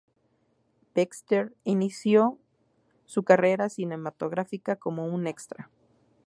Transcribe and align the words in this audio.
Baxter 0.95 1.53
inició 1.63 2.39
su 3.05 3.21
carrera 3.21 3.69
cinematográfica 3.69 4.75
como 4.75 5.05
un 5.05 5.27
extra. 5.27 5.69